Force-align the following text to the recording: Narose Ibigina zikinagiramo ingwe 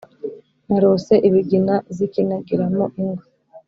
Narose 0.69 1.13
Ibigina 1.27 1.75
zikinagiramo 1.95 2.85
ingwe 2.99 3.23